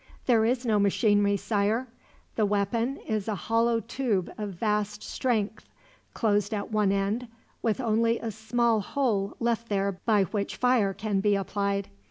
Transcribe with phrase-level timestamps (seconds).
[0.25, 1.87] "There is no machinery, Sire.
[2.35, 5.69] The weapon is a hollow tube of vast strength,
[6.15, 7.27] closed at one end,
[7.61, 11.87] with only a small hole left there by which fire can be applied.